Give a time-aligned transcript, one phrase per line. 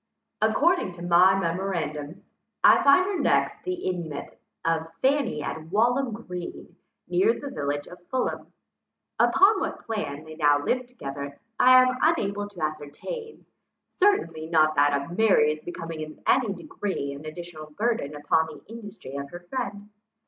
[0.41, 2.23] According to my memorandums,
[2.63, 4.31] I find her next the inmate
[4.65, 6.75] of Fanny at Walham Green,
[7.07, 8.51] near the village of Fulham.
[9.19, 13.45] Upon what plan they now lived together I am unable to ascertain;
[13.99, 19.15] certainly not that of Mary's becoming in any degree an additional burthen upon the industry
[19.17, 19.87] of her friend.